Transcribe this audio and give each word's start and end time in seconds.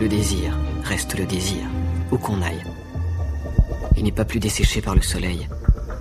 Le 0.00 0.08
désir 0.08 0.56
reste 0.82 1.18
le 1.18 1.26
désir, 1.26 1.58
où 2.10 2.16
qu'on 2.16 2.40
aille. 2.40 2.64
Il 3.98 4.04
n'est 4.04 4.10
pas 4.10 4.24
plus 4.24 4.40
desséché 4.40 4.80
par 4.80 4.94
le 4.94 5.02
soleil 5.02 5.46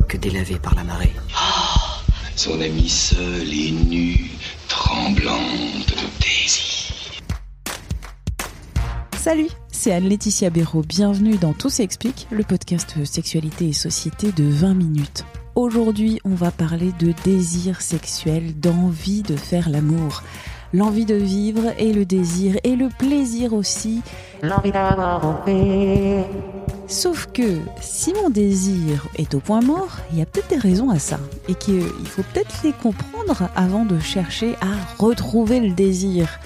que 0.08 0.16
délavé 0.16 0.58
par 0.58 0.74
la 0.74 0.86
marée. 0.86 1.12
Oh, 1.36 2.10
son 2.38 2.62
ami 2.62 2.88
seul 2.88 3.54
et 3.54 3.72
nu, 3.72 4.32
tremblante 4.70 5.90
de 5.90 6.22
désir. 6.22 6.96
Salut, 9.18 9.50
c'est 9.70 9.92
Anne-Laetitia 9.92 10.50
Béraud. 10.50 10.84
Bienvenue 10.88 11.36
dans 11.36 11.52
Tout 11.52 11.70
s'explique, 11.70 12.26
le 12.32 12.46
podcast 12.46 13.04
Sexualité 13.04 13.68
et 13.68 13.74
Société 13.74 14.32
de 14.32 14.46
20 14.46 14.76
minutes. 14.76 15.26
Aujourd'hui, 15.56 16.22
on 16.24 16.36
va 16.36 16.52
parler 16.52 16.94
de 17.00 17.14
désir 17.26 17.82
sexuel, 17.82 18.58
d'envie 18.58 19.24
de 19.24 19.36
faire 19.36 19.70
l'amour 19.70 20.24
l'envie 20.74 21.06
de 21.06 21.16
vivre 21.16 21.74
et 21.78 21.94
le 21.94 22.06
désir 22.06 22.58
et 22.64 22.76
le 22.76 22.90
plaisir 22.90 23.54
aussi. 23.54 24.02
L'envie 24.42 24.72
d'avoir 24.72 25.26
envie. 25.26 26.24
Sauf 26.88 27.28
que 27.34 27.60
si 27.82 28.14
mon 28.14 28.30
désir 28.30 29.08
est 29.16 29.36
au 29.36 29.40
point 29.40 29.62
mort, 29.62 29.98
il 30.12 30.20
y 30.20 30.22
a 30.22 30.26
peut-être 30.26 30.50
des 30.50 30.58
raisons 30.58 30.90
à 30.90 30.98
ça 30.98 31.20
et 31.48 31.54
qu'il 31.54 31.84
faut 32.06 32.24
peut-être 32.34 32.56
les 32.64 32.74
comprendre 32.74 33.48
avant 33.56 33.86
de 33.86 34.00
chercher 34.00 34.56
à 34.62 35.02
retrouver 35.02 35.60
le 35.60 35.72
désir. 35.72 36.40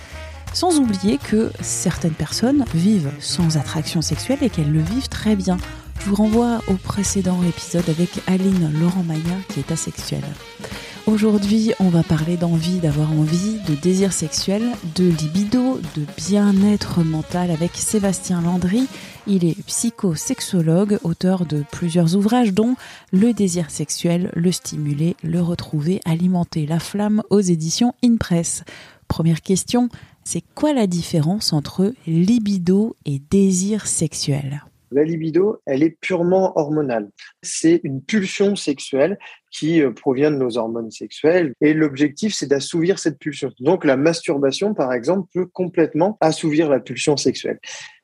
Sans 0.53 0.79
oublier 0.79 1.17
que 1.17 1.49
certaines 1.61 2.11
personnes 2.11 2.65
vivent 2.75 3.11
sans 3.19 3.57
attraction 3.57 4.01
sexuelle 4.01 4.39
et 4.41 4.49
qu'elles 4.49 4.71
le 4.71 4.81
vivent 4.81 5.09
très 5.09 5.35
bien. 5.35 5.57
Je 5.99 6.09
vous 6.09 6.15
renvoie 6.15 6.59
au 6.67 6.73
précédent 6.73 7.39
épisode 7.47 7.89
avec 7.89 8.09
Aline 8.27 8.71
Laurent 8.79 9.03
Maya 9.03 9.37
qui 9.47 9.61
est 9.61 9.71
asexuelle. 9.71 10.25
Aujourd'hui, 11.05 11.73
on 11.81 11.89
va 11.89 12.01
parler 12.01 12.37
d'envie, 12.37 12.79
d'avoir 12.79 13.11
envie, 13.11 13.59
de 13.67 13.75
désir 13.75 14.13
sexuel, 14.13 14.63
de 14.95 15.03
libido, 15.03 15.77
de 15.97 16.05
bien-être 16.15 17.03
mental 17.03 17.51
avec 17.51 17.75
Sébastien 17.75 18.41
Landry. 18.41 18.87
Il 19.27 19.43
est 19.43 19.61
psychosexologue, 19.65 20.99
auteur 21.03 21.45
de 21.45 21.65
plusieurs 21.73 22.15
ouvrages 22.15 22.53
dont 22.53 22.77
Le 23.11 23.33
désir 23.33 23.69
sexuel, 23.69 24.31
le 24.33 24.53
stimuler, 24.53 25.17
le 25.23 25.41
retrouver, 25.41 25.99
alimenter 26.05 26.65
la 26.65 26.79
flamme 26.79 27.21
aux 27.29 27.41
éditions 27.41 27.93
InPress. 28.01 28.63
Première 29.09 29.41
question, 29.41 29.89
c'est 30.23 30.43
quoi 30.55 30.71
la 30.71 30.87
différence 30.87 31.51
entre 31.51 31.93
libido 32.07 32.95
et 33.05 33.21
désir 33.29 33.87
sexuel? 33.87 34.63
La 34.93 35.03
libido, 35.03 35.61
elle 35.65 35.83
est 35.83 35.97
purement 36.01 36.57
hormonale. 36.57 37.09
C'est 37.41 37.81
une 37.83 38.01
pulsion 38.01 38.55
sexuelle 38.55 39.17
qui 39.51 39.81
euh, 39.81 39.91
provient 39.91 40.31
de 40.31 40.37
nos 40.37 40.57
hormones 40.57 40.91
sexuelles 40.91 41.53
et 41.61 41.73
l'objectif, 41.73 42.33
c'est 42.33 42.47
d'assouvir 42.47 42.99
cette 42.99 43.19
pulsion. 43.19 43.51
Donc 43.59 43.85
la 43.85 43.97
masturbation, 43.97 44.73
par 44.73 44.93
exemple, 44.93 45.29
peut 45.33 45.45
complètement 45.45 46.17
assouvir 46.21 46.69
la 46.69 46.79
pulsion 46.79 47.17
sexuelle. 47.17 47.59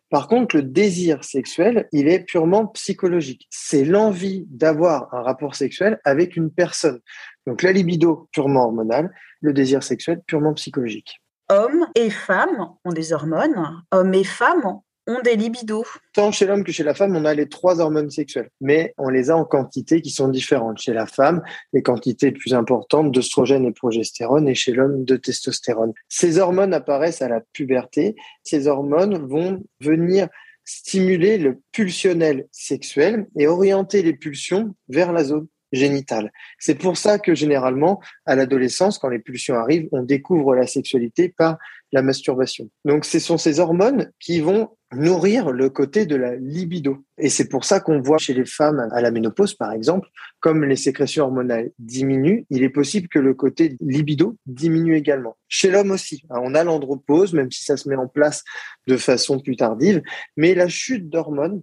Par 0.09 0.27
contre, 0.27 0.55
le 0.55 0.63
désir 0.63 1.23
sexuel, 1.23 1.87
il 1.91 2.07
est 2.07 2.21
purement 2.21 2.65
psychologique. 2.67 3.47
C'est 3.51 3.85
l'envie 3.85 4.45
d'avoir 4.49 5.13
un 5.13 5.21
rapport 5.21 5.55
sexuel 5.55 5.99
avec 6.03 6.35
une 6.35 6.49
personne. 6.49 6.99
Donc 7.45 7.61
la 7.61 7.71
libido 7.71 8.27
purement 8.31 8.65
hormonale, 8.65 9.11
le 9.41 9.53
désir 9.53 9.83
sexuel 9.83 10.21
purement 10.25 10.53
psychologique. 10.55 11.21
Hommes 11.49 11.87
et 11.95 12.09
femmes 12.09 12.69
ont 12.85 12.91
des 12.91 13.13
hormones. 13.13 13.83
Hommes 13.91 14.13
et 14.13 14.23
femmes 14.23 14.81
des 15.23 15.35
libidos 15.35 15.85
Tant 16.13 16.31
chez 16.31 16.45
l'homme 16.45 16.63
que 16.63 16.71
chez 16.71 16.83
la 16.83 16.93
femme, 16.93 17.15
on 17.15 17.25
a 17.25 17.33
les 17.33 17.49
trois 17.49 17.79
hormones 17.79 18.09
sexuelles, 18.09 18.49
mais 18.61 18.93
on 18.97 19.09
les 19.09 19.29
a 19.29 19.37
en 19.37 19.45
quantités 19.45 20.01
qui 20.01 20.11
sont 20.11 20.27
différentes. 20.27 20.79
Chez 20.79 20.93
la 20.93 21.05
femme, 21.05 21.41
les 21.73 21.81
quantités 21.81 22.31
plus 22.31 22.53
importantes 22.53 23.11
d'oestrogène 23.11 23.65
et 23.65 23.71
progestérone, 23.71 24.47
et 24.47 24.55
chez 24.55 24.71
l'homme, 24.71 25.03
de 25.03 25.15
testostérone. 25.15 25.93
Ces 26.07 26.37
hormones 26.37 26.73
apparaissent 26.73 27.21
à 27.21 27.29
la 27.29 27.41
puberté. 27.53 28.15
Ces 28.43 28.67
hormones 28.67 29.17
vont 29.27 29.63
venir 29.81 30.27
stimuler 30.63 31.39
le 31.39 31.59
pulsionnel 31.71 32.47
sexuel 32.51 33.27
et 33.37 33.47
orienter 33.47 34.03
les 34.03 34.13
pulsions 34.13 34.75
vers 34.87 35.11
la 35.11 35.23
zone 35.23 35.47
génitale. 35.71 36.31
C'est 36.59 36.75
pour 36.75 36.97
ça 36.97 37.19
que 37.19 37.35
généralement, 37.35 37.99
à 38.25 38.35
l'adolescence, 38.35 38.97
quand 38.97 39.09
les 39.09 39.19
pulsions 39.19 39.55
arrivent, 39.55 39.87
on 39.91 40.03
découvre 40.03 40.55
la 40.55 40.67
sexualité 40.67 41.29
par 41.29 41.57
la 41.91 42.01
masturbation. 42.01 42.69
Donc, 42.85 43.05
ce 43.05 43.19
sont 43.19 43.37
ces 43.37 43.59
hormones 43.59 44.11
qui 44.19 44.41
vont 44.41 44.69
nourrir 44.93 45.51
le 45.51 45.69
côté 45.69 46.05
de 46.05 46.15
la 46.15 46.35
libido. 46.35 47.05
Et 47.17 47.29
c'est 47.29 47.47
pour 47.47 47.63
ça 47.63 47.79
qu'on 47.79 48.01
voit 48.01 48.17
chez 48.17 48.33
les 48.33 48.45
femmes 48.45 48.87
à 48.91 49.01
la 49.01 49.11
ménopause, 49.11 49.53
par 49.53 49.71
exemple, 49.71 50.07
comme 50.39 50.63
les 50.65 50.75
sécrétions 50.75 51.25
hormonales 51.25 51.71
diminuent, 51.77 52.45
il 52.49 52.63
est 52.63 52.69
possible 52.69 53.07
que 53.07 53.19
le 53.19 53.33
côté 53.33 53.77
libido 53.81 54.35
diminue 54.45 54.95
également. 54.95 55.37
Chez 55.47 55.69
l'homme 55.69 55.91
aussi, 55.91 56.23
hein, 56.29 56.39
on 56.41 56.55
a 56.55 56.63
l'andropause, 56.63 57.33
même 57.33 57.51
si 57.51 57.63
ça 57.63 57.77
se 57.77 57.87
met 57.87 57.95
en 57.95 58.07
place 58.07 58.43
de 58.87 58.97
façon 58.97 59.39
plus 59.39 59.55
tardive, 59.55 60.01
mais 60.37 60.55
la 60.55 60.67
chute 60.67 61.09
d'hormones, 61.09 61.61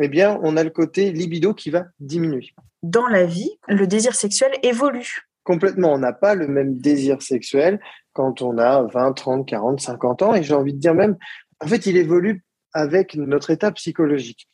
eh 0.00 0.08
bien, 0.08 0.40
on 0.42 0.56
a 0.56 0.64
le 0.64 0.70
côté 0.70 1.12
libido 1.12 1.54
qui 1.54 1.70
va 1.70 1.84
diminuer. 2.00 2.50
Dans 2.82 3.06
la 3.06 3.24
vie, 3.24 3.50
le 3.68 3.86
désir 3.86 4.14
sexuel 4.14 4.50
évolue. 4.62 5.20
Complètement, 5.44 5.92
on 5.92 5.98
n'a 5.98 6.12
pas 6.12 6.34
le 6.34 6.48
même 6.48 6.78
désir 6.78 7.22
sexuel 7.22 7.78
quand 8.12 8.42
on 8.42 8.58
a 8.58 8.82
20, 8.82 9.12
30, 9.12 9.46
40, 9.46 9.80
50 9.80 10.22
ans. 10.22 10.34
Et 10.34 10.42
j'ai 10.42 10.54
envie 10.54 10.72
de 10.72 10.78
dire 10.78 10.94
même, 10.94 11.16
en 11.60 11.66
fait, 11.66 11.86
il 11.86 11.96
évolue 11.96 12.43
avec 12.74 13.14
notre 13.14 13.50
état 13.50 13.72
psychologique. 13.72 14.48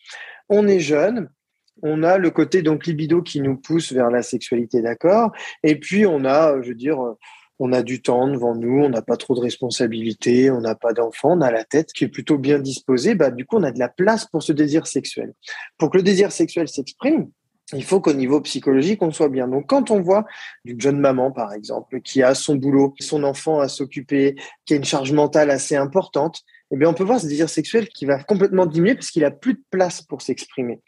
On 0.49 0.69
est 0.69 0.81
jeune, 0.81 1.29
on 1.83 2.03
a 2.03 2.19
le 2.19 2.31
côté 2.31 2.63
donc 2.63 2.87
libido 2.87 3.23
qui 3.23 3.41
nous 3.41 3.57
pousse 3.57 3.93
vers 3.93 4.11
la 4.11 4.23
sexualité, 4.23 4.83
d'accord? 4.83 5.33
Et 5.63 5.77
puis 5.77 6.07
on 6.07 6.25
a, 6.25 6.61
je 6.63 6.69
veux 6.69 6.75
dire, 6.75 6.99
on 7.59 7.73
a 7.73 7.83
du 7.83 8.01
temps 8.01 8.27
devant 8.27 8.55
nous, 8.55 8.85
on 8.85 8.89
n'a 8.89 9.03
pas 9.03 9.19
trop 9.19 9.35
de 9.35 9.41
responsabilités, 9.41 10.51
on 10.51 10.63
n'a 10.63 10.75
pas 10.75 10.95
d'enfants, 10.95 11.37
on 11.37 11.43
a 11.43 11.51
la 11.51 11.65
tête 11.65 11.93
qui 11.93 12.05
est 12.05 12.09
plutôt 12.09 12.39
bien 12.39 12.59
disposée. 12.59 13.15
Bah, 13.15 13.31
du 13.31 13.45
coup, 13.45 13.59
on 13.59 13.63
a 13.63 13.71
de 13.71 13.79
la 13.79 13.91
place 13.91 14.25
pour 14.25 14.43
ce 14.43 14.53
désir 14.53 14.87
sexuel. 14.87 15.35
Pour 15.77 15.91
que 15.91 15.99
le 15.99 16.03
désir 16.03 16.33
sexuel 16.33 16.69
s'exprime, 16.69 17.31
il 17.75 17.85
faut 17.85 18.01
qu'au 18.01 18.15
niveau 18.15 18.41
psychologique, 18.41 19.03
on 19.03 19.11
soit 19.11 19.29
bien. 19.29 19.47
Donc, 19.47 19.67
quand 19.69 19.91
on 19.91 20.01
voit 20.01 20.25
une 20.65 20.81
jeune 20.81 20.99
maman, 20.99 21.31
par 21.33 21.53
exemple, 21.53 22.01
qui 22.01 22.23
a 22.23 22.35
son 22.35 22.57
boulot, 22.57 22.95
son 22.99 23.23
enfant 23.25 23.61
à 23.61 23.69
s'occuper, 23.69 24.37
qui 24.65 24.73
a 24.73 24.77
une 24.77 24.85
charge 24.85 25.13
mentale 25.13 25.51
assez 25.51 25.77
importante, 25.77 26.41
eh 26.73 26.77
bien, 26.77 26.89
on 26.89 26.95
peut 26.95 27.05
voir 27.05 27.21
ce 27.21 27.27
désir 27.27 27.49
sexuel 27.49 27.89
qui 27.89 28.05
va 28.05 28.23
complètement 28.23 28.67
diminuer 28.67 28.95
parce 28.95 29.11
qu'il 29.11 29.25
a 29.25 29.31
plus 29.31 29.55
de 29.55 29.63
place 29.71 30.03
pour 30.03 30.23
s'exprimer. 30.23 30.81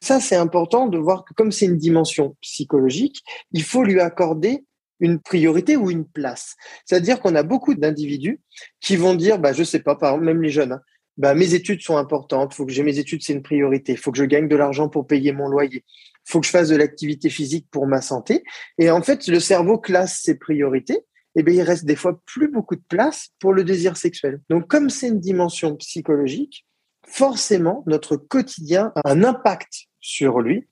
Ça, 0.00 0.20
c'est 0.20 0.36
important 0.36 0.86
de 0.86 0.98
voir 0.98 1.24
que 1.24 1.34
comme 1.34 1.52
c'est 1.52 1.66
une 1.66 1.76
dimension 1.76 2.36
psychologique, 2.40 3.22
il 3.52 3.62
faut 3.62 3.84
lui 3.84 4.00
accorder 4.00 4.64
une 5.00 5.20
priorité 5.20 5.76
ou 5.76 5.90
une 5.90 6.06
place. 6.06 6.56
C'est-à-dire 6.84 7.20
qu'on 7.20 7.36
a 7.36 7.44
beaucoup 7.44 7.74
d'individus 7.74 8.40
qui 8.80 8.96
vont 8.96 9.14
dire, 9.14 9.38
bah, 9.38 9.52
je 9.52 9.62
sais 9.62 9.78
pas, 9.78 9.94
par 9.94 10.18
même 10.18 10.42
les 10.42 10.50
jeunes, 10.50 10.72
hein, 10.72 10.80
bah, 11.18 11.34
mes 11.34 11.54
études 11.54 11.82
sont 11.82 11.96
importantes, 11.96 12.54
faut 12.54 12.64
que 12.64 12.72
j'ai 12.72 12.82
mes 12.82 12.98
études, 12.98 13.22
c'est 13.22 13.32
une 13.32 13.42
priorité, 13.42 13.96
faut 13.96 14.12
que 14.12 14.18
je 14.18 14.24
gagne 14.24 14.48
de 14.48 14.56
l'argent 14.56 14.88
pour 14.88 15.06
payer 15.06 15.32
mon 15.32 15.48
loyer, 15.48 15.84
faut 16.24 16.40
que 16.40 16.46
je 16.46 16.50
fasse 16.50 16.68
de 16.68 16.76
l'activité 16.76 17.28
physique 17.28 17.66
pour 17.70 17.86
ma 17.86 18.00
santé. 18.00 18.44
Et 18.78 18.90
en 18.90 19.02
fait, 19.02 19.26
le 19.26 19.40
cerveau 19.40 19.78
classe 19.78 20.20
ses 20.22 20.36
priorités. 20.36 21.00
Eh 21.40 21.44
bien, 21.44 21.54
il 21.54 21.62
reste 21.62 21.84
des 21.84 21.94
fois 21.94 22.20
plus 22.26 22.48
beaucoup 22.48 22.74
de 22.74 22.82
place 22.88 23.28
pour 23.38 23.52
le 23.52 23.62
désir 23.62 23.96
sexuel. 23.96 24.40
Donc, 24.50 24.66
comme 24.66 24.90
c'est 24.90 25.06
une 25.06 25.20
dimension 25.20 25.76
psychologique, 25.76 26.66
forcément, 27.06 27.84
notre 27.86 28.16
quotidien 28.16 28.90
a 28.96 29.12
un 29.12 29.22
impact 29.22 29.86
sur 30.00 30.40
lui 30.40 30.66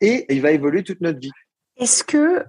et 0.00 0.24
il 0.32 0.40
va 0.40 0.52
évoluer 0.52 0.84
toute 0.84 1.02
notre 1.02 1.18
vie. 1.18 1.32
Est-ce 1.76 2.02
que, 2.02 2.46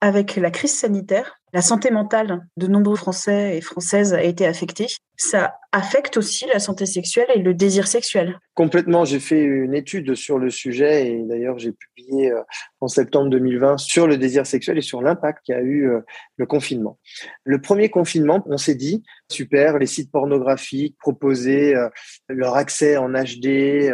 avec 0.00 0.36
la 0.36 0.50
crise 0.50 0.72
sanitaire, 0.72 1.39
la 1.52 1.62
santé 1.62 1.90
mentale 1.90 2.46
de 2.56 2.66
nombreux 2.66 2.96
Français 2.96 3.56
et 3.56 3.60
Françaises 3.60 4.14
a 4.14 4.22
été 4.22 4.46
affectée. 4.46 4.86
Ça 5.16 5.54
affecte 5.72 6.16
aussi 6.16 6.46
la 6.46 6.58
santé 6.58 6.86
sexuelle 6.86 7.28
et 7.34 7.40
le 7.40 7.52
désir 7.52 7.86
sexuel. 7.86 8.38
Complètement. 8.54 9.04
J'ai 9.04 9.20
fait 9.20 9.42
une 9.42 9.74
étude 9.74 10.14
sur 10.14 10.38
le 10.38 10.50
sujet 10.50 11.08
et 11.08 11.22
d'ailleurs 11.24 11.58
j'ai 11.58 11.72
publié 11.72 12.32
euh, 12.32 12.42
en 12.80 12.88
septembre 12.88 13.28
2020 13.30 13.78
sur 13.78 14.06
le 14.06 14.16
désir 14.16 14.46
sexuel 14.46 14.78
et 14.78 14.82
sur 14.82 15.02
l'impact 15.02 15.40
qu'a 15.46 15.60
eu 15.60 15.90
euh, 15.90 16.00
le 16.36 16.46
confinement. 16.46 16.98
Le 17.44 17.60
premier 17.60 17.90
confinement, 17.90 18.42
on 18.46 18.56
s'est 18.56 18.74
dit, 18.74 19.02
super, 19.30 19.78
les 19.78 19.86
sites 19.86 20.10
pornographiques 20.10 20.96
proposaient 20.98 21.74
euh, 21.74 21.88
leur 22.28 22.56
accès 22.56 22.96
en 22.96 23.10
HD, 23.10 23.92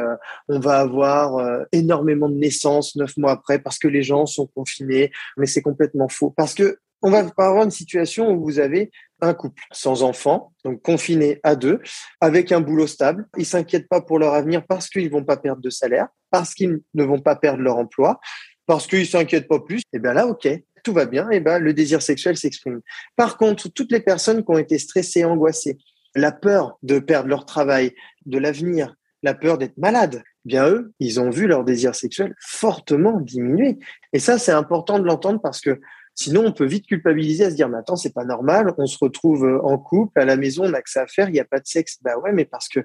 on 0.49 0.61
va 0.61 0.79
avoir 0.79 1.65
énormément 1.73 2.29
de 2.29 2.37
naissances 2.37 2.97
neuf 2.97 3.17
mois 3.17 3.33
après 3.33 3.59
parce 3.59 3.79
que 3.79 3.89
les 3.89 4.03
gens 4.03 4.27
sont 4.27 4.47
confinés, 4.47 5.11
mais 5.37 5.47
c'est 5.47 5.63
complètement 5.63 6.09
faux. 6.09 6.33
Parce 6.37 6.55
que 6.55 6.79
on 7.03 7.11
va 7.11 7.19
avoir 7.37 7.65
une 7.65 7.71
situation 7.71 8.31
où 8.31 8.43
vous 8.43 8.59
avez 8.59 8.91
un 9.21 9.35
couple 9.35 9.63
sans 9.73 10.03
enfants, 10.03 10.53
donc 10.65 10.83
confiné 10.83 11.41
à 11.43 11.57
deux, 11.57 11.81
avec 12.21 12.53
un 12.53 12.61
boulot 12.61 12.87
stable. 12.87 13.27
Ils 13.37 13.47
s'inquiètent 13.47 13.89
pas 13.89 14.01
pour 14.01 14.19
leur 14.19 14.35
avenir 14.35 14.65
parce 14.67 14.89
qu'ils 14.89 15.11
vont 15.11 15.25
pas 15.25 15.37
perdre 15.37 15.63
de 15.63 15.71
salaire, 15.71 16.09
parce 16.31 16.55
qu'ils 16.55 16.81
ne 16.95 17.05
vont 17.05 17.21
pas 17.21 17.37
perdre 17.37 17.63
leur 17.63 17.77
emploi, 17.77 18.21
parce 18.67 18.87
qu'ils 18.87 19.07
s'inquiètent 19.07 19.49
pas 19.49 19.61
plus. 19.61 19.81
Et 19.81 19.97
eh 19.97 19.99
bien 19.99 20.13
là, 20.13 20.27
ok, 20.27 20.49
tout 20.83 20.93
va 20.93 21.07
bien. 21.07 21.31
Et 21.31 21.37
eh 21.37 21.41
ben 21.41 21.59
le 21.59 21.73
désir 21.73 22.03
sexuel 22.03 22.37
s'exprime. 22.37 22.81
Par 23.17 23.39
contre, 23.39 23.69
toutes 23.69 23.93
les 23.93 24.01
personnes 24.01 24.45
qui 24.45 24.51
ont 24.51 24.59
été 24.59 24.79
stressées, 24.79 25.25
angoissées, 25.25 25.79
la 26.15 26.33
peur 26.33 26.79
de 26.83 26.99
perdre 26.99 27.29
leur 27.29 27.45
travail, 27.45 27.95
de 28.25 28.39
l'avenir, 28.39 28.95
la 29.23 29.35
peur 29.35 29.59
d'être 29.59 29.77
malade, 29.79 30.23
eh 30.45 30.49
bien 30.49 30.69
eux, 30.69 30.93
ils 31.01 31.21
ont 31.21 31.31
vu 31.31 31.47
leur 31.47 31.65
désir 31.65 31.95
sexuel 31.95 32.35
fortement 32.41 33.21
diminuer. 33.21 33.79
Et 34.13 34.19
ça, 34.19 34.39
c'est 34.39 34.53
important 34.53 34.99
de 34.99 35.05
l'entendre 35.05 35.41
parce 35.43 35.61
que 35.61 35.81
Sinon, 36.19 36.47
on 36.47 36.53
peut 36.53 36.65
vite 36.65 36.87
culpabiliser 36.87 37.45
à 37.45 37.51
se 37.51 37.57
dire, 37.57 37.69
mais 37.69 37.77
attends, 37.77 37.97
c'est 37.97 38.15
pas 38.15 38.25
normal, 38.25 38.75
on 38.79 38.87
se 38.87 38.97
retrouve 38.99 39.45
euh, 39.45 39.61
en 39.63 39.77
couple, 39.77 40.19
à 40.19 40.25
la 40.25 40.37
maison, 40.37 40.65
on 40.65 40.71
n'a 40.71 40.81
que 40.81 40.91
ça 40.91 41.03
à 41.03 41.07
faire, 41.07 41.29
il 41.29 41.33
n'y 41.33 41.41
a 41.41 41.45
pas 41.45 41.61
de 41.61 41.67
sexe. 41.67 41.99
Bah 42.03 42.19
ouais, 42.19 42.33
mais 42.33 42.47
parce 42.47 42.69
que 42.69 42.81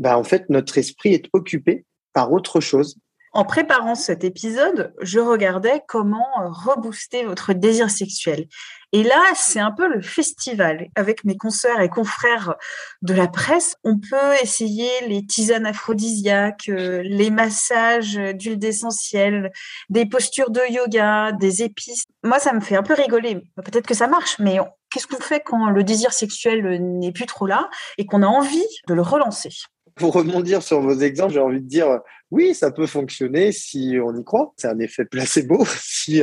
bah, 0.00 0.18
en 0.18 0.24
fait, 0.24 0.50
notre 0.50 0.76
esprit 0.76 1.14
est 1.14 1.26
occupé 1.32 1.86
par 2.12 2.32
autre 2.32 2.60
chose 2.60 2.98
en 3.34 3.44
préparant 3.44 3.94
cet 3.94 4.24
épisode, 4.24 4.92
je 5.00 5.18
regardais 5.18 5.82
comment 5.88 6.28
euh, 6.40 6.48
rebooster 6.48 7.24
votre 7.24 7.54
désir 7.54 7.88
sexuel. 7.90 8.46
Et 8.92 9.02
là, 9.02 9.22
c'est 9.34 9.58
un 9.58 9.70
peu 9.70 9.88
le 9.88 10.02
festival. 10.02 10.88
Avec 10.96 11.24
mes 11.24 11.38
consoeurs 11.38 11.80
et 11.80 11.88
confrères 11.88 12.56
de 13.00 13.14
la 13.14 13.28
presse, 13.28 13.76
on 13.84 13.98
peut 13.98 14.34
essayer 14.42 14.90
les 15.08 15.24
tisanes 15.24 15.64
aphrodisiaques, 15.64 16.68
euh, 16.68 17.00
les 17.04 17.30
massages 17.30 18.16
d'huile 18.34 18.58
d'essentiel, 18.58 19.50
des 19.88 20.04
postures 20.04 20.50
de 20.50 20.60
yoga, 20.70 21.32
des 21.32 21.62
épices. 21.62 22.04
Moi, 22.22 22.38
ça 22.38 22.52
me 22.52 22.60
fait 22.60 22.76
un 22.76 22.82
peu 22.82 22.92
rigoler. 22.92 23.42
Peut-être 23.64 23.86
que 23.86 23.94
ça 23.94 24.08
marche, 24.08 24.38
mais 24.40 24.58
qu'est-ce 24.90 25.06
qu'on 25.06 25.22
fait 25.22 25.40
quand 25.40 25.70
le 25.70 25.84
désir 25.84 26.12
sexuel 26.12 26.82
n'est 26.82 27.12
plus 27.12 27.26
trop 27.26 27.46
là 27.46 27.70
et 27.96 28.04
qu'on 28.04 28.22
a 28.22 28.26
envie 28.26 28.66
de 28.88 28.92
le 28.94 29.02
relancer? 29.02 29.54
Pour 29.94 30.12
rebondir 30.12 30.62
sur 30.62 30.80
vos 30.80 30.98
exemples, 31.00 31.32
j'ai 31.32 31.40
envie 31.40 31.60
de 31.60 31.68
dire 31.68 32.00
oui, 32.32 32.54
ça 32.54 32.70
peut 32.70 32.86
fonctionner 32.86 33.52
si 33.52 33.98
on 34.02 34.16
y 34.16 34.24
croit. 34.24 34.54
C'est 34.56 34.68
un 34.68 34.78
effet 34.78 35.04
placebo. 35.04 35.64
Si 36.02 36.20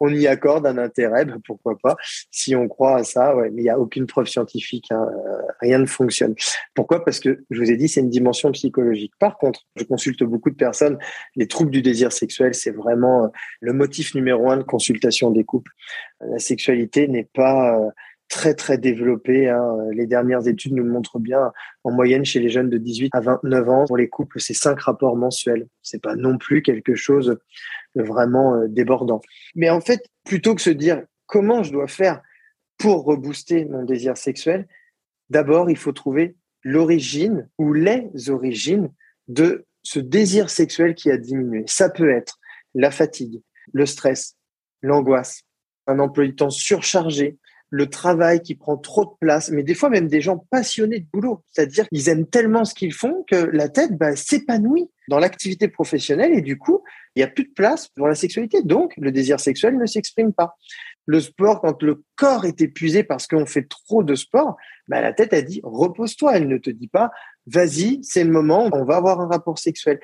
on 0.00 0.08
y 0.08 0.26
accorde 0.26 0.66
un 0.66 0.78
intérêt, 0.78 1.24
ben 1.24 1.40
pourquoi 1.46 1.78
pas. 1.80 1.94
Si 2.32 2.56
on 2.56 2.66
croit 2.66 2.96
à 2.96 3.04
ça, 3.04 3.36
ouais, 3.36 3.50
mais 3.50 3.60
il 3.60 3.64
n'y 3.64 3.70
a 3.70 3.78
aucune 3.78 4.06
preuve 4.06 4.26
scientifique. 4.26 4.86
Hein, 4.90 5.06
euh, 5.08 5.42
rien 5.60 5.78
ne 5.78 5.86
fonctionne. 5.86 6.34
Pourquoi? 6.74 7.04
Parce 7.04 7.20
que 7.20 7.44
je 7.50 7.60
vous 7.60 7.70
ai 7.70 7.76
dit, 7.76 7.86
c'est 7.86 8.00
une 8.00 8.10
dimension 8.10 8.50
psychologique. 8.50 9.12
Par 9.20 9.38
contre, 9.38 9.66
je 9.76 9.84
consulte 9.84 10.24
beaucoup 10.24 10.50
de 10.50 10.56
personnes. 10.56 10.98
Les 11.36 11.46
troubles 11.46 11.70
du 11.70 11.82
désir 11.82 12.10
sexuel, 12.10 12.54
c'est 12.54 12.72
vraiment 12.72 13.24
euh, 13.24 13.28
le 13.60 13.72
motif 13.72 14.14
numéro 14.14 14.50
un 14.50 14.56
de 14.56 14.62
consultation 14.64 15.30
des 15.30 15.44
couples. 15.44 15.72
La 16.20 16.38
sexualité 16.38 17.06
n'est 17.06 17.28
pas 17.32 17.78
euh, 17.78 17.90
très 18.30 18.54
très 18.54 18.78
développé. 18.78 19.50
Hein. 19.50 19.76
Les 19.92 20.06
dernières 20.06 20.48
études 20.48 20.72
nous 20.72 20.84
montrent 20.84 21.18
bien. 21.18 21.52
En 21.84 21.90
moyenne, 21.90 22.24
chez 22.24 22.40
les 22.40 22.48
jeunes 22.48 22.70
de 22.70 22.78
18 22.78 23.10
à 23.12 23.20
29 23.20 23.68
ans, 23.68 23.84
pour 23.86 23.98
les 23.98 24.08
couples, 24.08 24.40
c'est 24.40 24.54
cinq 24.54 24.80
rapports 24.80 25.16
mensuels. 25.16 25.66
C'est 25.82 26.00
pas 26.00 26.14
non 26.14 26.38
plus 26.38 26.62
quelque 26.62 26.94
chose 26.94 27.38
de 27.96 28.02
vraiment 28.02 28.54
euh, 28.54 28.68
débordant. 28.68 29.20
Mais 29.54 29.68
en 29.68 29.80
fait, 29.80 30.06
plutôt 30.24 30.54
que 30.54 30.62
se 30.62 30.70
dire 30.70 31.02
comment 31.26 31.62
je 31.62 31.72
dois 31.72 31.88
faire 31.88 32.22
pour 32.78 33.04
rebooster 33.04 33.66
mon 33.66 33.84
désir 33.84 34.16
sexuel, 34.16 34.66
d'abord, 35.28 35.68
il 35.68 35.76
faut 35.76 35.92
trouver 35.92 36.36
l'origine 36.62 37.48
ou 37.58 37.72
les 37.72 38.10
origines 38.28 38.90
de 39.28 39.66
ce 39.82 39.98
désir 39.98 40.50
sexuel 40.50 40.94
qui 40.94 41.10
a 41.10 41.16
diminué. 41.16 41.64
Ça 41.66 41.90
peut 41.90 42.10
être 42.10 42.38
la 42.74 42.92
fatigue, 42.92 43.42
le 43.72 43.86
stress, 43.86 44.36
l'angoisse, 44.82 45.42
un 45.88 45.98
emploi 45.98 46.26
du 46.26 46.36
temps 46.36 46.50
surchargé, 46.50 47.38
le 47.70 47.88
travail 47.88 48.42
qui 48.42 48.56
prend 48.56 48.76
trop 48.76 49.04
de 49.04 49.10
place, 49.20 49.50
mais 49.50 49.62
des 49.62 49.74
fois 49.74 49.90
même 49.90 50.08
des 50.08 50.20
gens 50.20 50.44
passionnés 50.50 51.00
de 51.00 51.06
boulot, 51.12 51.44
c'est-à-dire 51.50 51.88
qu'ils 51.88 52.08
aiment 52.08 52.26
tellement 52.26 52.64
ce 52.64 52.74
qu'ils 52.74 52.92
font 52.92 53.24
que 53.30 53.36
la 53.36 53.68
tête 53.68 53.96
bah, 53.96 54.16
s'épanouit 54.16 54.90
dans 55.08 55.20
l'activité 55.20 55.68
professionnelle 55.68 56.32
et 56.34 56.42
du 56.42 56.58
coup, 56.58 56.82
il 57.14 57.20
n'y 57.20 57.24
a 57.24 57.28
plus 57.28 57.44
de 57.44 57.52
place 57.52 57.88
pour 57.88 58.08
la 58.08 58.14
sexualité. 58.14 58.62
Donc, 58.62 58.92
le 58.96 59.12
désir 59.12 59.40
sexuel 59.40 59.78
ne 59.78 59.86
s'exprime 59.86 60.32
pas. 60.32 60.56
Le 61.06 61.20
sport, 61.20 61.60
quand 61.60 61.82
le 61.82 62.04
corps 62.16 62.44
est 62.44 62.60
épuisé 62.60 63.02
parce 63.02 63.26
qu'on 63.26 63.46
fait 63.46 63.68
trop 63.68 64.02
de 64.02 64.14
sport, 64.14 64.56
bah, 64.88 65.00
la 65.00 65.12
tête 65.12 65.32
a 65.32 65.42
dit 65.42 65.60
repose-toi. 65.62 66.36
Elle 66.36 66.48
ne 66.48 66.58
te 66.58 66.70
dit 66.70 66.88
pas 66.88 67.10
vas-y, 67.46 68.00
c'est 68.02 68.24
le 68.24 68.30
moment, 68.30 68.68
on 68.72 68.84
va 68.84 68.96
avoir 68.96 69.20
un 69.20 69.28
rapport 69.28 69.58
sexuel. 69.58 70.00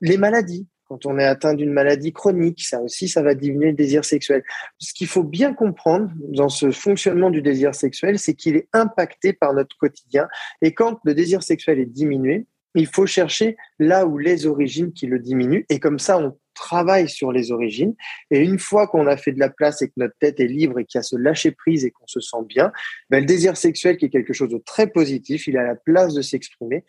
Les 0.00 0.16
maladies, 0.16 0.66
quand 0.90 1.06
on 1.06 1.20
est 1.20 1.24
atteint 1.24 1.54
d'une 1.54 1.72
maladie 1.72 2.12
chronique, 2.12 2.64
ça 2.64 2.80
aussi, 2.80 3.06
ça 3.06 3.22
va 3.22 3.36
diminuer 3.36 3.68
le 3.68 3.76
désir 3.76 4.04
sexuel. 4.04 4.42
Ce 4.78 4.92
qu'il 4.92 5.06
faut 5.06 5.22
bien 5.22 5.54
comprendre 5.54 6.10
dans 6.18 6.48
ce 6.48 6.72
fonctionnement 6.72 7.30
du 7.30 7.42
désir 7.42 7.76
sexuel, 7.76 8.18
c'est 8.18 8.34
qu'il 8.34 8.56
est 8.56 8.66
impacté 8.72 9.32
par 9.32 9.54
notre 9.54 9.76
quotidien. 9.76 10.26
Et 10.62 10.74
quand 10.74 10.98
le 11.04 11.14
désir 11.14 11.44
sexuel 11.44 11.78
est 11.78 11.86
diminué, 11.86 12.46
il 12.74 12.88
faut 12.88 13.06
chercher 13.06 13.56
là 13.78 14.04
où 14.04 14.18
les 14.18 14.46
origines 14.46 14.92
qui 14.92 15.06
le 15.06 15.20
diminuent. 15.20 15.64
Et 15.68 15.78
comme 15.78 16.00
ça, 16.00 16.18
on 16.18 16.36
travaille 16.54 17.08
sur 17.08 17.30
les 17.30 17.52
origines. 17.52 17.94
Et 18.32 18.40
une 18.40 18.58
fois 18.58 18.88
qu'on 18.88 19.06
a 19.06 19.16
fait 19.16 19.30
de 19.30 19.38
la 19.38 19.48
place 19.48 19.82
et 19.82 19.88
que 19.88 19.94
notre 19.96 20.16
tête 20.18 20.40
est 20.40 20.48
libre 20.48 20.80
et 20.80 20.84
qu'il 20.84 20.98
y 20.98 21.00
a 21.00 21.04
ce 21.04 21.14
lâcher 21.14 21.52
prise 21.52 21.84
et 21.84 21.92
qu'on 21.92 22.08
se 22.08 22.18
sent 22.18 22.44
bien, 22.48 22.72
ben, 23.10 23.20
le 23.20 23.26
désir 23.26 23.56
sexuel 23.56 23.96
qui 23.96 24.06
est 24.06 24.10
quelque 24.10 24.32
chose 24.32 24.50
de 24.50 24.58
très 24.58 24.88
positif, 24.88 25.46
il 25.46 25.56
a 25.56 25.62
la 25.62 25.76
place 25.76 26.14
de 26.14 26.22
s'exprimer. 26.22 26.84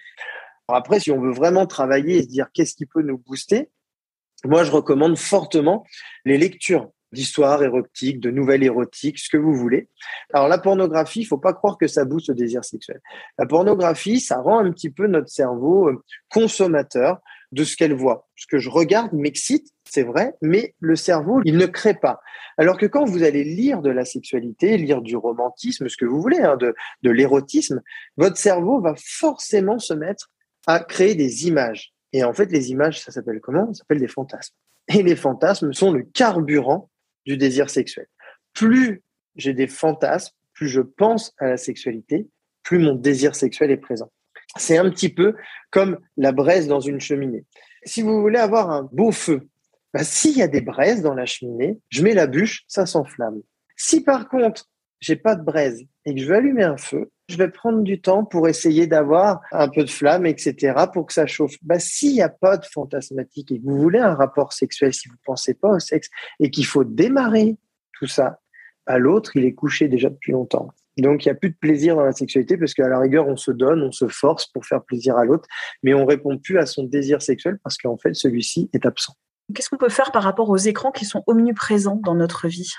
Après, 0.68 1.00
si 1.00 1.12
on 1.12 1.22
veut 1.22 1.34
vraiment 1.34 1.68
travailler 1.68 2.18
et 2.18 2.24
se 2.24 2.28
dire 2.28 2.48
qu'est-ce 2.52 2.74
qui 2.74 2.88
peut 2.88 3.04
nous 3.04 3.20
booster, 3.20 3.70
moi, 4.46 4.64
je 4.64 4.72
recommande 4.72 5.18
fortement 5.18 5.86
les 6.26 6.38
lectures 6.38 6.90
d'histoires 7.12 7.62
érotiques, 7.62 8.20
de 8.20 8.32
nouvelles 8.32 8.64
érotiques, 8.64 9.20
ce 9.20 9.30
que 9.30 9.38
vous 9.38 9.54
voulez. 9.54 9.90
Alors 10.34 10.48
la 10.48 10.58
pornographie, 10.58 11.22
il 11.22 11.26
faut 11.26 11.38
pas 11.38 11.54
croire 11.54 11.78
que 11.78 11.88
ça 11.88 12.06
booste 12.06 12.30
le 12.30 12.36
désir 12.36 12.64
sexuel. 12.64 13.02
La 13.38 13.46
pornographie, 13.46 14.20
ça 14.20 14.38
rend 14.38 14.60
un 14.60 14.72
petit 14.72 14.90
peu 14.90 15.08
notre 15.08 15.30
cerveau 15.30 15.90
euh, 15.90 16.04
consommateur 16.30 17.20
de 17.52 17.66
ce 17.66 17.76
qu'elle 17.76 17.94
voit. 17.94 18.30
Ce 18.38 18.48
que 18.48 18.60
je 18.60 18.70
regarde 18.70 19.12
m'excite, 19.12 19.68
c'est 19.84 20.04
vrai, 20.04 20.34
mais 20.42 20.74
le 20.80 20.96
cerveau, 20.96 21.42
il 21.44 21.58
ne 21.58 21.66
crée 21.66 21.96
pas. 21.96 22.22
Alors 22.58 22.78
que 22.78 22.86
quand 22.86 23.04
vous 23.04 23.24
allez 23.24 23.44
lire 23.44 23.82
de 23.82 23.90
la 23.90 24.06
sexualité, 24.06 24.78
lire 24.78 25.02
du 25.02 25.18
romantisme, 25.18 25.90
ce 25.90 25.98
que 25.98 26.06
vous 26.06 26.22
voulez, 26.22 26.40
hein, 26.40 26.58
de 26.58 27.10
l'érotisme, 27.10 27.82
votre 28.16 28.38
cerveau 28.38 28.80
va 28.80 28.94
forcément 28.98 29.80
se 29.80 29.94
mettre 29.94 30.30
à 30.66 30.80
créer 30.80 31.16
des 31.16 31.48
images. 31.48 31.94
Et 32.14 32.24
en 32.24 32.34
fait, 32.34 32.52
les 32.52 32.72
images, 32.72 33.02
ça 33.02 33.12
s'appelle 33.12 33.40
comment? 33.40 33.74
Ça 33.74 33.80
s'appelle 33.80 34.00
des 34.00 34.08
fantasmes. 34.08 34.56
Et 34.88 35.04
les 35.04 35.16
fantasmes 35.16 35.74
sont 35.74 35.92
le 35.92 36.04
carburant 36.04 36.90
du 37.26 37.38
désir 37.38 37.70
sexuel. 37.70 38.08
Plus 38.54 39.02
j'ai 39.36 39.54
des 39.54 39.68
fantasmes, 39.68 40.36
plus 40.54 40.68
je 40.68 40.82
pense 40.82 41.34
à 41.38 41.48
la 41.48 41.58
sexualité, 41.58 42.28
plus 42.64 42.80
mon 42.80 42.96
désir 42.96 43.36
sexuel 43.36 43.72
est 43.72 43.78
présent. 43.78 44.12
C'est 44.58 44.78
un 44.78 44.90
petit 44.90 45.10
peu 45.10 45.36
comme 45.70 45.98
la 46.18 46.32
braise 46.32 46.68
dans 46.68 46.82
une 46.82 47.00
cheminée. 47.00 47.46
Si 47.84 48.02
vous 48.02 48.22
voulez 48.22 48.40
avoir 48.40 48.70
un 48.70 48.90
beau 48.92 49.12
feu, 49.12 49.48
bah, 49.94 50.04
s'il 50.04 50.38
y 50.38 50.42
a 50.42 50.48
des 50.48 50.62
braises 50.62 51.02
dans 51.02 51.14
la 51.14 51.26
cheminée, 51.26 51.80
je 51.90 52.04
mets 52.04 52.14
la 52.14 52.28
bûche, 52.28 52.64
ça 52.68 52.86
s'enflamme. 52.86 53.42
Si 53.78 54.02
par 54.02 54.28
contre, 54.28 54.70
j'ai 55.02 55.16
pas 55.16 55.36
de 55.36 55.44
braise 55.44 55.84
et 56.06 56.16
que 56.16 56.22
je 56.22 56.28
veux 56.28 56.36
allumer 56.36 56.64
un 56.64 56.78
feu, 56.78 57.12
je 57.28 57.38
vais 57.38 57.50
prendre 57.50 57.82
du 57.82 58.00
temps 58.00 58.24
pour 58.24 58.48
essayer 58.48 58.88
d'avoir 58.88 59.42
un 59.52 59.68
peu 59.68 59.84
de 59.84 59.90
flamme, 59.90 60.26
etc., 60.26 60.74
pour 60.94 61.08
que 61.08 61.14
ça 61.14 61.26
chauffe. 61.26 61.56
Bah, 61.62 61.80
s'il 61.80 62.14
n'y 62.14 62.22
a 62.22 62.30
pas 62.30 62.58
de 62.58 62.66
fantasmatique 62.66 63.52
et 63.52 63.60
que 63.60 63.66
vous 63.66 63.78
voulez 63.78 64.00
un 64.00 64.14
rapport 64.14 64.54
sexuel, 64.54 64.94
si 64.94 65.08
vous 65.08 65.16
ne 65.16 65.26
pensez 65.26 65.54
pas 65.54 65.70
au 65.70 65.80
sexe 65.80 66.10
et 66.40 66.52
qu'il 66.52 66.66
faut 66.66 66.84
démarrer 66.84 67.58
tout 67.94 68.08
ça, 68.08 68.40
à 68.86 68.94
bah, 68.94 68.98
l'autre, 69.00 69.36
il 69.36 69.46
est 69.46 69.54
couché 69.54 69.88
déjà 69.88 70.10
depuis 70.10 70.32
longtemps. 70.32 70.70
Donc, 70.98 71.26
il 71.26 71.30
n'y 71.30 71.32
a 71.32 71.36
plus 71.36 71.50
de 71.50 71.56
plaisir 71.56 71.96
dans 71.96 72.04
la 72.04 72.12
sexualité 72.12 72.58
parce 72.58 72.74
qu'à 72.74 72.88
la 72.88 73.00
rigueur, 73.00 73.28
on 73.28 73.38
se 73.38 73.52
donne, 73.52 73.82
on 73.82 73.92
se 73.92 74.08
force 74.08 74.48
pour 74.48 74.66
faire 74.66 74.84
plaisir 74.84 75.18
à 75.18 75.26
l'autre, 75.26 75.48
mais 75.84 75.94
on 75.94 76.06
répond 76.06 76.38
plus 76.38 76.60
à 76.60 76.66
son 76.66 76.84
désir 76.84 77.22
sexuel 77.22 77.60
parce 77.64 77.78
qu'en 77.78 77.98
fait, 77.98 78.14
celui-ci 78.14 78.70
est 78.74 78.86
absent. 78.86 79.16
Qu'est-ce 79.54 79.70
qu'on 79.70 79.78
peut 79.78 79.90
faire 79.90 80.12
par 80.12 80.24
rapport 80.24 80.50
aux 80.50 80.58
écrans 80.58 80.92
qui 80.92 81.06
sont 81.06 81.24
omniprésents 81.28 82.00
dans 82.04 82.16
notre 82.16 82.48
vie? 82.48 82.72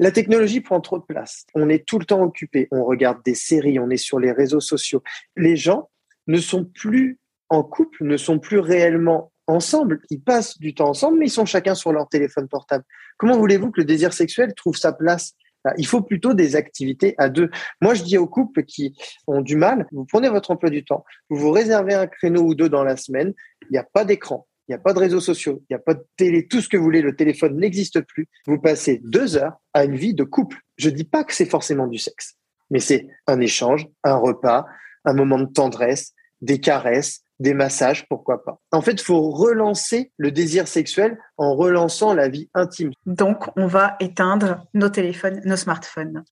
La 0.00 0.10
technologie 0.10 0.62
prend 0.62 0.80
trop 0.80 0.98
de 0.98 1.04
place. 1.04 1.44
On 1.54 1.68
est 1.68 1.86
tout 1.86 1.98
le 1.98 2.06
temps 2.06 2.22
occupé. 2.22 2.68
On 2.70 2.84
regarde 2.84 3.22
des 3.22 3.34
séries, 3.34 3.78
on 3.78 3.90
est 3.90 3.98
sur 3.98 4.18
les 4.18 4.32
réseaux 4.32 4.60
sociaux. 4.60 5.02
Les 5.36 5.56
gens 5.56 5.90
ne 6.26 6.38
sont 6.38 6.64
plus 6.64 7.18
en 7.50 7.62
couple, 7.62 8.04
ne 8.04 8.16
sont 8.16 8.38
plus 8.38 8.58
réellement 8.58 9.30
ensemble. 9.46 10.00
Ils 10.08 10.22
passent 10.22 10.58
du 10.58 10.74
temps 10.74 10.88
ensemble, 10.88 11.18
mais 11.18 11.26
ils 11.26 11.30
sont 11.30 11.44
chacun 11.44 11.74
sur 11.74 11.92
leur 11.92 12.08
téléphone 12.08 12.48
portable. 12.48 12.82
Comment 13.18 13.36
voulez-vous 13.36 13.70
que 13.70 13.82
le 13.82 13.84
désir 13.84 14.14
sexuel 14.14 14.54
trouve 14.54 14.76
sa 14.76 14.94
place? 14.94 15.34
Il 15.76 15.86
faut 15.86 16.00
plutôt 16.00 16.32
des 16.32 16.56
activités 16.56 17.14
à 17.18 17.28
deux. 17.28 17.50
Moi, 17.82 17.92
je 17.92 18.02
dis 18.02 18.16
aux 18.16 18.26
couples 18.26 18.64
qui 18.64 18.96
ont 19.26 19.42
du 19.42 19.56
mal, 19.56 19.86
vous 19.92 20.06
prenez 20.06 20.30
votre 20.30 20.50
emploi 20.50 20.70
du 20.70 20.82
temps, 20.82 21.04
vous 21.28 21.36
vous 21.36 21.50
réservez 21.50 21.92
un 21.92 22.06
créneau 22.06 22.40
ou 22.40 22.54
deux 22.54 22.70
dans 22.70 22.84
la 22.84 22.96
semaine, 22.96 23.34
il 23.64 23.72
n'y 23.72 23.78
a 23.78 23.84
pas 23.84 24.06
d'écran, 24.06 24.46
il 24.70 24.74
n'y 24.74 24.76
a 24.76 24.82
pas 24.82 24.92
de 24.92 25.00
réseaux 25.00 25.18
sociaux, 25.18 25.64
il 25.68 25.72
n'y 25.72 25.76
a 25.76 25.80
pas 25.80 25.94
de 25.94 26.06
télé, 26.16 26.46
tout 26.46 26.60
ce 26.60 26.68
que 26.68 26.76
vous 26.76 26.84
voulez, 26.84 27.02
le 27.02 27.16
téléphone 27.16 27.58
n'existe 27.58 28.02
plus. 28.02 28.28
Vous 28.46 28.60
passez 28.60 29.00
deux 29.02 29.36
heures 29.36 29.54
à 29.74 29.82
une 29.82 29.96
vie 29.96 30.14
de 30.14 30.22
couple. 30.22 30.58
Je 30.76 30.90
ne 30.90 30.94
dis 30.94 31.02
pas 31.02 31.24
que 31.24 31.34
c'est 31.34 31.44
forcément 31.44 31.88
du 31.88 31.98
sexe, 31.98 32.36
mais 32.70 32.78
c'est 32.78 33.08
un 33.26 33.40
échange, 33.40 33.88
un 34.04 34.14
repas, 34.14 34.66
un 35.04 35.12
moment 35.12 35.40
de 35.40 35.52
tendresse, 35.52 36.12
des 36.40 36.60
caresses, 36.60 37.22
des 37.40 37.52
massages, 37.52 38.06
pourquoi 38.08 38.44
pas. 38.44 38.60
En 38.70 38.80
fait, 38.80 38.92
il 38.92 39.02
faut 39.02 39.32
relancer 39.32 40.12
le 40.18 40.30
désir 40.30 40.68
sexuel 40.68 41.18
en 41.36 41.56
relançant 41.56 42.14
la 42.14 42.28
vie 42.28 42.48
intime. 42.54 42.92
Donc, 43.06 43.46
on 43.56 43.66
va 43.66 43.96
éteindre 43.98 44.68
nos 44.72 44.88
téléphones, 44.88 45.40
nos 45.44 45.56
smartphones. 45.56 46.22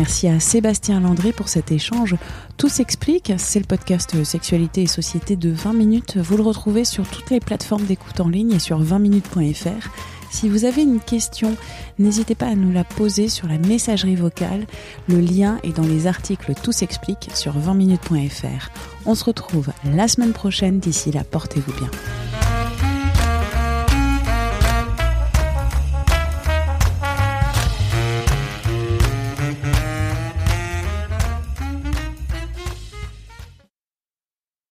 Merci 0.00 0.28
à 0.28 0.40
Sébastien 0.40 0.98
Landry 1.00 1.32
pour 1.32 1.50
cet 1.50 1.72
échange. 1.72 2.16
Tout 2.56 2.70
s'explique, 2.70 3.34
c'est 3.36 3.58
le 3.58 3.66
podcast 3.66 4.24
Sexualité 4.24 4.84
et 4.84 4.86
Société 4.86 5.36
de 5.36 5.50
20 5.50 5.74
minutes. 5.74 6.16
Vous 6.16 6.38
le 6.38 6.42
retrouvez 6.42 6.86
sur 6.86 7.06
toutes 7.06 7.28
les 7.28 7.38
plateformes 7.38 7.84
d'écoute 7.84 8.18
en 8.18 8.30
ligne 8.30 8.52
et 8.52 8.58
sur 8.58 8.82
20minutes.fr. 8.82 9.90
Si 10.30 10.48
vous 10.48 10.64
avez 10.64 10.84
une 10.84 11.00
question, 11.00 11.54
n'hésitez 11.98 12.34
pas 12.34 12.46
à 12.46 12.54
nous 12.54 12.72
la 12.72 12.82
poser 12.82 13.28
sur 13.28 13.46
la 13.46 13.58
messagerie 13.58 14.16
vocale. 14.16 14.66
Le 15.06 15.20
lien 15.20 15.58
est 15.64 15.76
dans 15.76 15.86
les 15.86 16.06
articles 16.06 16.54
Tout 16.62 16.72
s'explique 16.72 17.28
sur 17.34 17.58
20minutes.fr. 17.58 18.70
On 19.04 19.14
se 19.14 19.24
retrouve 19.24 19.68
la 19.84 20.08
semaine 20.08 20.32
prochaine. 20.32 20.78
D'ici 20.78 21.12
là, 21.12 21.24
portez-vous 21.24 21.74
bien. 21.74 21.90